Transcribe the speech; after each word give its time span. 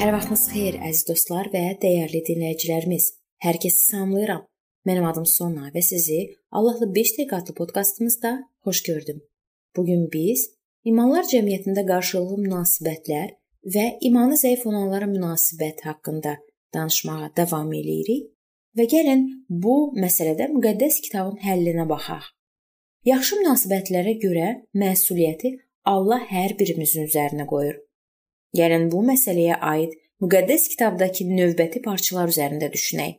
Sabahınız 0.00 0.42
xeyir 0.48 0.76
əziz 0.88 1.02
dostlar 1.10 1.48
və 1.52 1.60
dəyərli 1.82 2.22
dinləyicilərimiz. 2.24 3.10
Hər 3.44 3.58
kəsi 3.60 3.82
salamlayıram. 3.90 4.46
Mənim 4.88 5.04
adım 5.04 5.26
Sona 5.28 5.66
və 5.74 5.82
sizi 5.84 6.20
Allahla 6.56 6.86
5 6.94 7.10
dəqiqə 7.18 7.36
adlı 7.36 7.54
podkastımızda 7.58 8.30
xoş 8.64 8.80
gördüm. 8.86 9.18
Bu 9.76 9.84
gün 9.84 10.06
biz 10.14 10.46
imanlar 10.88 11.28
cəmiyyətində 11.32 11.84
qarşılıqlı 11.90 12.38
münasibətlər 12.46 13.34
və 13.74 13.84
imanı 14.08 14.40
zəif 14.44 14.64
olanlara 14.70 15.10
münasibət 15.10 15.84
haqqında 15.90 16.38
danışmağa 16.78 17.28
davam 17.36 17.68
eləyirik 17.82 18.32
və 18.80 18.88
gəlin 18.94 19.28
bu 19.66 19.76
məsələdə 20.00 20.48
müqəddəs 20.54 21.02
kitabın 21.10 21.36
həllinə 21.44 21.84
baxaq. 21.92 22.24
Yaxşı 23.12 23.42
münasibətlərə 23.44 24.16
görə 24.24 24.48
məsuliyyəti 24.72 25.58
Allah 25.84 26.24
hər 26.32 26.56
birimizin 26.56 27.04
üzərinə 27.12 27.50
qoyur. 27.52 27.76
Gəlin 28.56 28.88
bu 28.92 29.02
məsələyə 29.06 29.58
aid 29.72 29.92
müqəddəs 30.22 30.68
kitabdakı 30.72 31.26
növbəti 31.28 31.82
parçalar 31.82 32.32
üzərində 32.32 32.70
düşünək. 32.72 33.18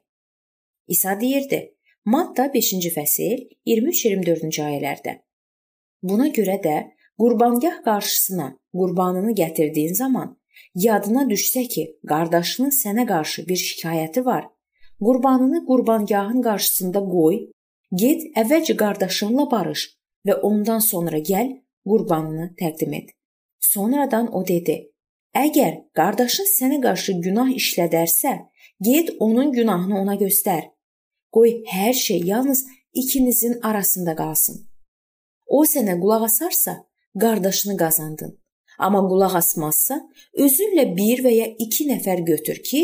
İsa 0.88 1.20
deyirdi: 1.22 1.60
Matta 2.06 2.48
5-ci 2.56 2.92
fəsil 2.96 3.46
23-24-cü 3.70 4.64
ayələrdə. 4.66 5.14
Buna 6.04 6.28
görə 6.36 6.58
də 6.64 6.76
qurbangah 7.22 7.82
qarşısına 7.86 8.48
qurbanını 8.74 9.34
gətirdiyin 9.38 9.94
zaman 9.94 10.38
yadına 10.76 11.24
düşsə 11.30 11.68
ki, 11.74 11.84
qardaşının 12.12 12.74
sənə 12.82 13.06
qarşı 13.08 13.48
bir 13.48 13.60
şikayəti 13.68 14.26
var, 14.26 14.48
qurbanını 15.00 15.66
qurbangahın 15.66 16.42
qarşısında 16.48 17.04
qoy, 17.16 17.38
get 18.04 18.28
əvvəlcə 18.44 18.76
qardaşınla 18.84 19.48
barış 19.52 19.88
və 20.28 20.40
ondan 20.50 20.82
sonra 20.92 21.20
gəl 21.32 21.54
qurbanını 21.88 22.54
təqdim 22.62 22.94
et. 23.00 23.10
Sonradan 23.60 24.34
o 24.36 24.48
dedi: 24.48 24.92
Əgər 25.32 25.78
qardaşın 25.96 26.48
sənə 26.50 26.78
qarşı 26.84 27.14
günah 27.24 27.54
işlədərsə, 27.56 28.34
get 28.84 29.14
onun 29.20 29.54
günahını 29.56 30.02
ona 30.02 30.16
göstər. 30.20 30.66
Qoy 31.32 31.64
hər 31.72 31.94
şey 31.94 32.26
yalnız 32.28 32.66
ikinizin 32.94 33.60
arasında 33.64 34.16
qalsın. 34.16 34.68
O 35.48 35.64
sənə 35.64 35.96
qulaq 36.02 36.26
asarsa, 36.28 36.74
qardaşını 37.22 37.78
qazandın. 37.78 38.36
Amma 38.78 39.02
qulaq 39.08 39.38
asmazsa, 39.40 40.02
özünlə 40.36 40.90
bir 40.98 41.24
və 41.24 41.32
ya 41.32 41.48
2 41.60 41.88
nəfər 41.94 42.26
götür 42.28 42.60
ki, 42.60 42.82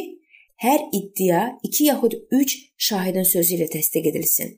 hər 0.63 0.87
iddia 0.93 1.41
2 1.63 1.83
yaxud 1.83 2.15
3 2.31 2.55
şahidin 2.77 3.27
sözü 3.27 3.59
ilə 3.59 3.67
təsdiq 3.75 4.07
edilsin. 4.13 4.55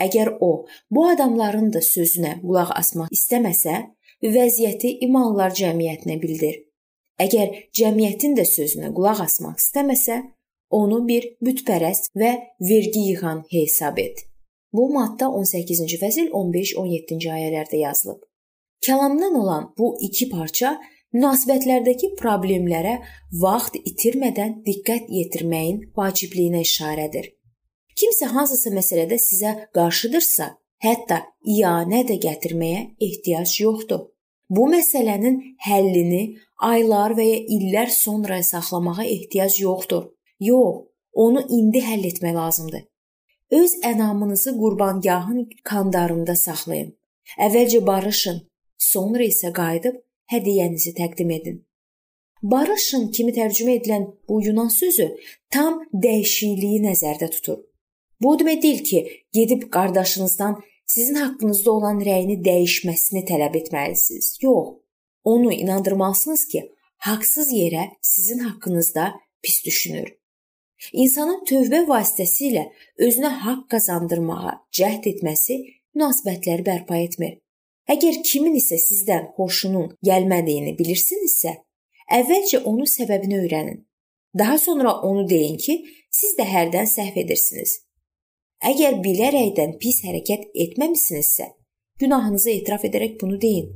Əgər 0.00 0.34
o 0.40 0.66
bu 0.90 1.08
adamların 1.08 1.72
da 1.72 1.80
sözünə 1.80 2.36
qulaq 2.44 2.76
asmaq 2.76 3.08
istəməsə, 3.16 3.80
vəziyyəti 4.36 4.98
imanlar 5.08 5.56
cəmiyyətinə 5.56 6.20
bildir. 6.20 6.63
Əgər 7.20 7.52
cəmiyyətin 7.76 8.34
də 8.38 8.44
sözünə 8.48 8.90
qulaq 8.94 9.20
asmaq 9.24 9.60
istəməsə, 9.62 10.20
onu 10.74 11.04
bir 11.06 11.26
bütpərəst 11.44 12.10
və 12.18 12.30
vergi 12.70 13.02
yığan 13.10 13.44
hesab 13.52 14.00
et. 14.02 14.24
Bu 14.74 14.88
Matta 14.90 15.28
18-ci 15.30 15.98
fəsil 16.00 16.32
15-17-ci 16.34 17.30
ayələrdə 17.30 17.78
yazılıb. 17.84 18.24
Kəlamdan 18.86 19.38
olan 19.38 19.70
bu 19.78 19.94
iki 20.02 20.26
parça 20.28 20.74
münasibətlərdəki 21.14 22.10
problemlərə 22.18 22.96
vaxt 23.42 23.78
itirmədən 23.78 24.58
diqqət 24.66 25.12
yetirməyin 25.14 25.78
vacibliyinə 25.96 26.64
işarədir. 26.66 27.30
Kimsə 27.94 28.32
hansısa 28.34 28.72
məsələdə 28.74 29.20
sizə 29.22 29.52
qarşıdırsa, 29.76 30.48
hətta 30.82 31.20
iyanə 31.46 32.02
də 32.08 32.18
gətirməyə 32.26 32.80
ehtiyac 33.06 33.54
yoxdur. 33.60 34.08
Bu 34.56 34.66
məsələnin 34.70 35.36
həllini 35.66 36.22
aylar 36.70 37.14
və 37.18 37.24
ya 37.26 37.38
illər 37.56 37.90
sonra 37.94 38.42
saxlamağa 38.42 39.04
ehtiyac 39.04 39.60
yoxdur. 39.60 40.04
Yox, 40.40 40.84
onu 41.24 41.42
indi 41.58 41.80
həll 41.88 42.04
etmək 42.10 42.34
lazımdır. 42.34 42.84
Öz 43.60 43.72
ənamınızı 43.90 44.50
qurbangahın 44.60 45.48
kandarında 45.64 46.36
saxlayın. 46.36 46.94
Əvvəlcə 47.46 47.80
barışın, 47.86 48.40
sonra 48.78 49.24
isə 49.32 49.52
qayıdıb 49.58 50.00
hədiyyənizi 50.32 50.94
təqdim 51.00 51.30
edin. 51.38 51.62
Barışın 52.42 53.08
kimi 53.16 53.32
tərcümə 53.32 53.78
edilən 53.78 54.04
bu 54.28 54.40
Yunan 54.44 54.68
sözü 54.68 55.06
tam 55.50 55.80
dəyişikliyi 56.06 56.82
nəzərdə 56.84 57.30
tutur. 57.36 57.62
Bu 58.22 58.34
demək 58.40 58.62
deyil 58.62 58.82
ki, 58.84 59.00
gedib 59.32 59.70
qardaşınızdan 59.76 60.60
sizin 60.86 61.14
haqqınızda 61.14 61.70
olan 61.70 62.00
rəyini 62.08 62.36
dəyişməsini 62.48 63.24
tələb 63.30 63.56
etməlisiniz. 63.60 64.38
Yox, 64.42 64.74
onu 65.24 65.52
inandırmalısınız 65.52 66.44
ki, 66.48 66.60
haqsız 66.96 67.52
yerə 67.52 67.88
sizin 68.02 68.38
haqqınızda 68.38 69.14
pis 69.42 69.64
düşünür. 69.64 70.10
İnsanın 70.92 71.44
tövbə 71.48 71.84
vasitəsilə 71.88 72.66
özünə 72.98 73.30
haqq 73.44 73.64
qazandırmağa 73.72 74.52
cəhd 74.78 75.08
etməsi 75.12 75.56
münasibətləri 75.94 76.66
bərpa 76.66 76.98
etmir. 77.06 77.38
Əgər 77.88 78.20
kimin 78.24 78.56
isə 78.56 78.78
sizdən 78.80 79.30
xoşunun 79.36 79.90
gəlmədiyini 80.08 80.72
bilirsinizsə, 80.78 81.52
əvvəlcə 82.18 82.62
onun 82.64 82.88
səbəbini 82.88 83.40
öyrənin. 83.44 83.82
Daha 84.38 84.58
sonra 84.58 84.94
onu 85.08 85.28
deyin 85.28 85.56
ki, 85.56 85.74
siz 86.10 86.36
də 86.38 86.46
hərdən 86.48 86.88
səhv 86.90 87.18
edirsiniz. 87.24 87.78
Əgər 88.64 88.94
bilərəkdən 89.04 89.74
pis 89.76 89.98
hərəkət 90.06 90.46
etməmisinizsə, 90.64 91.50
günahınızı 92.00 92.50
etiraf 92.50 92.86
edərək 92.88 93.18
bunu 93.20 93.36
deyin. 93.40 93.66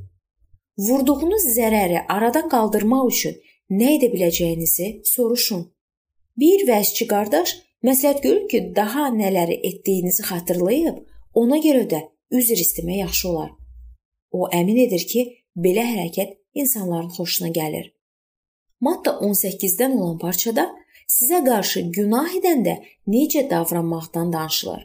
Vurduğunuz 0.81 1.45
zərəri 1.57 2.07
aradan 2.15 2.49
qaldırmaq 2.49 3.11
üçün 3.11 3.37
nə 3.81 3.91
edə 3.99 4.09
biləcəyinizi 4.15 4.89
soruşun. 5.11 5.67
Bir 6.41 6.65
vəzçi 6.71 7.05
qardaş 7.11 7.53
məsləhət 7.85 8.23
görür 8.25 8.49
ki, 8.49 8.63
daha 8.77 9.11
nələri 9.13 9.59
etdiyinizi 9.71 10.25
xatırlayıb, 10.31 11.03
ona 11.35 11.61
görə 11.61 11.85
də 11.93 12.01
üzr 12.41 12.65
istəmək 12.65 13.03
yaxşı 13.03 13.29
olar. 13.29 13.53
O 14.33 14.49
əmin 14.49 14.85
edir 14.87 15.05
ki, 15.13 15.27
belə 15.53 15.85
hərəkət 15.85 16.37
insanların 16.55 17.13
xoşuna 17.13 17.53
gəlir. 17.53 17.93
Matta 18.81 19.19
18-dən 19.21 19.99
olan 19.99 20.19
parçada 20.23 20.71
sizə 21.09 21.41
qarşı 21.45 21.89
günah 21.97 22.31
edəndə 22.39 22.79
necə 23.09 23.45
davranmaqdan 23.51 24.33
danışılır. 24.33 24.85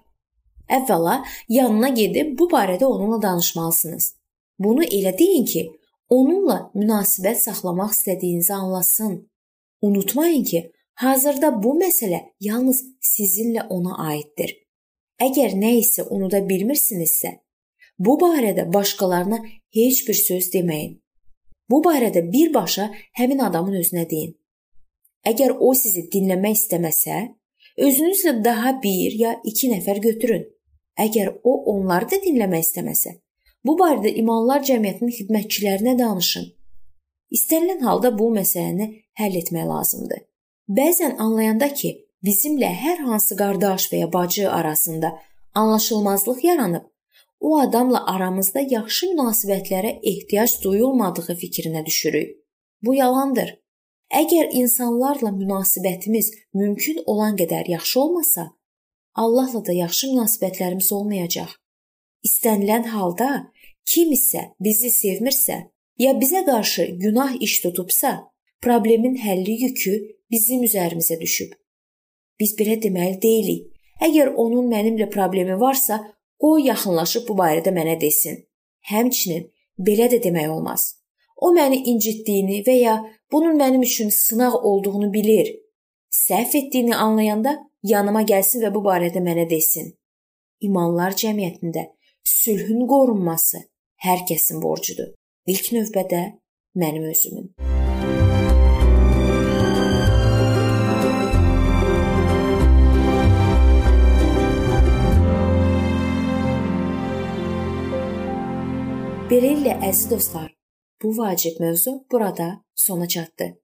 Əvvəla 0.77 1.15
yanına 1.49 1.89
gedib 1.99 2.37
bu 2.39 2.47
barədə 2.51 2.85
onunla 2.85 3.21
danışmalısınız. 3.21 4.15
Bunu 4.59 4.83
elə 4.83 5.17
deyin 5.19 5.45
ki, 5.45 5.63
onunla 6.09 6.71
münasibət 6.75 7.41
saxlamaq 7.45 7.91
istədiyinizi 7.91 8.53
anlasın. 8.53 9.29
Unutmayın 9.81 10.43
ki, 10.43 10.71
hazırda 10.93 11.63
bu 11.63 11.75
məsələ 11.79 12.19
yalnız 12.39 12.83
sizinlə 13.01 13.67
ona 13.69 13.97
aiddir. 14.09 14.55
Əgər 15.21 15.57
nə 15.59 15.75
isə 15.79 16.07
unuda 16.09 16.39
bilmirsinizsə, 16.47 17.39
bu 17.99 18.17
barədə 18.21 18.65
başqalarına 18.73 19.39
heç 19.75 20.07
bir 20.07 20.17
söz 20.17 20.49
deməyin. 20.55 20.99
Bu 21.69 21.81
barədə 21.83 22.23
birbaşa 22.31 22.89
həmin 23.19 23.39
adamın 23.39 23.77
özünə 23.81 24.09
deyin. 24.09 24.33
Əgər 25.29 25.55
o 25.59 25.71
sizi 25.77 26.03
dinləmək 26.13 26.57
istəməsə, 26.57 27.19
özünüzlə 27.79 28.33
daha 28.45 28.73
bir 28.83 29.15
ya 29.19 29.37
2 29.43 29.69
nəfər 29.75 30.01
götürün. 30.03 30.43
Əgər 30.99 31.29
o 31.43 31.53
onları 31.73 32.09
da 32.11 32.19
dinləmək 32.25 32.65
istəməsə, 32.67 33.15
bu 33.65 33.77
barədə 33.79 34.11
imanlar 34.19 34.65
cəmiyyətinin 34.67 35.15
xidmətçilərinə 35.17 35.95
danışın. 35.99 36.51
İstənilən 37.33 37.81
halda 37.87 38.11
bu 38.19 38.29
məsələni 38.35 38.89
həll 39.19 39.39
etmək 39.39 39.65
lazımdır. 39.69 40.21
Bəzən 40.69 41.15
anlayanda 41.23 41.71
ki, 41.73 41.95
bizimlə 42.23 42.69
hər 42.83 43.01
hansı 43.07 43.37
qardaş 43.39 43.89
və 43.91 44.03
ya 44.03 44.13
bacı 44.13 44.51
arasında 44.51 45.15
anlaşılmazlıq 45.55 46.43
yaranıb, 46.43 46.85
o 47.39 47.57
adamla 47.59 48.05
aramızda 48.07 48.61
yaxşı 48.75 49.09
münasibətlərə 49.15 49.97
ehtiyac 50.03 50.61
duyulmadığı 50.63 51.35
fikrinə 51.41 51.85
düşürük. 51.85 52.37
Bu 52.83 52.95
yalandır. 52.95 53.62
Əgər 54.13 54.51
insanlarla 54.53 55.31
münasibətimiz 55.33 56.27
mümkün 56.53 56.99
olan 57.09 57.37
qədər 57.37 57.69
yaxşı 57.71 57.99
olmasa, 57.99 58.51
Allahla 59.15 59.65
da 59.65 59.73
yaxşı 59.73 60.11
münasibətlərimiz 60.11 60.91
olmayacaq. 60.93 61.49
İstənilən 62.27 62.85
halda 62.93 63.29
kim 63.89 64.13
isə 64.13 64.45
bizi 64.61 64.93
sevmirsə, 64.93 65.57
ya 65.97 66.13
bizə 66.21 66.45
qarşı 66.45 66.85
günah 67.01 67.35
iş 67.41 67.59
tutubsa, 67.65 68.13
problemin 68.61 69.17
həlli 69.17 69.57
yükü 69.65 69.93
bizim 70.31 70.63
üzərimizə 70.63 71.19
düşüb. 71.21 71.51
Biz 72.39 72.55
belə 72.59 72.79
deməli 72.85 73.21
deyilik. 73.21 73.69
Əgər 74.01 74.33
onun 74.37 74.69
mənimlə 74.69 75.09
problemi 75.09 75.59
varsa, 75.59 75.99
qoy 76.41 76.67
yaxınlaşıb 76.69 77.27
bu 77.29 77.37
barədə 77.41 77.73
mənə 77.73 77.99
desin. 78.01 78.43
Həmçinin 78.89 79.49
belə 79.79 80.09
də 80.11 80.21
demək 80.23 80.49
olmaz. 80.53 81.02
O 81.43 81.49
məni 81.51 81.81
incitdiyini 81.91 82.61
və 82.63 82.75
ya 82.77 82.93
bunun 83.31 83.57
mənim 83.59 83.81
üçün 83.83 84.09
sınaq 84.09 84.53
olduğunu 84.69 85.13
bilir. 85.13 85.49
Səhv 86.11 86.55
etdiyini 86.59 86.95
anlayanda 86.95 87.57
yanıma 87.83 88.21
gəlsin 88.23 88.63
və 88.63 88.71
bu 88.75 88.83
barədə 88.85 89.19
mənə 89.25 89.43
desin. 89.49 89.91
İmanlar 90.61 91.17
cəmiyyətində 91.19 91.89
sülhün 92.23 92.87
qorunması 92.87 93.65
hər 94.07 94.23
kəsin 94.29 94.63
borcudur. 94.63 95.11
İlk 95.47 95.71
növbədə 95.75 96.23
mənim 96.79 97.11
özümün. 97.11 97.51
Beləliklə 109.33 109.79
əziz 109.89 110.11
dostlar, 110.11 110.52
bu 111.03 111.17
vacib 111.17 111.59
mövzu 111.59 112.05
burada 112.11 112.63
sona 112.75 113.07
çatdı. 113.07 113.57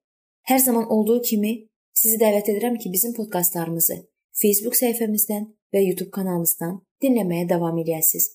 Hər 0.50 0.60
zaman 0.60 0.86
olduğu 0.92 1.22
kimi 1.22 1.52
sizi 1.94 2.18
dəvət 2.18 2.52
edirəm 2.54 2.78
ki, 2.78 2.92
bizim 2.94 3.14
podkastlarımızı 3.14 3.98
Facebook 4.42 4.78
səhifəmizdən 4.82 5.50
və 5.74 5.84
YouTube 5.88 6.12
kanalımızdan 6.16 6.80
dinləməyə 7.04 7.50
davam 7.50 7.78
eləyəsiniz. 7.84 8.32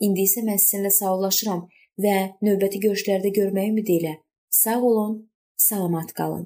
İndi 0.00 0.26
isə 0.28 0.44
mən 0.46 0.60
sizinlə 0.62 0.92
sağollaşıram 0.94 1.66
və 2.04 2.16
növbəti 2.42 2.82
görüşlərdə 2.86 3.34
görməyə 3.40 3.72
ümidi 3.74 3.98
ilə 4.00 4.14
sağ 4.50 4.80
olun, 4.90 5.18
salamat 5.56 6.12
qalın. 6.12 6.36